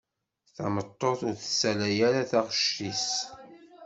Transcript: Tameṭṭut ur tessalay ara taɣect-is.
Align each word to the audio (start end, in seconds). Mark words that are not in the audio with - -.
Tameṭṭut 0.55 1.19
ur 1.29 1.35
tessalay 1.41 1.97
ara 2.07 2.29
taɣect-is. 2.31 3.07